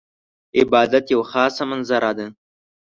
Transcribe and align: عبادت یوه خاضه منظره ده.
عبادت 0.59 1.05
یوه 1.13 1.25
خاضه 1.31 1.63
منظره 1.69 2.11
ده. 2.17 2.25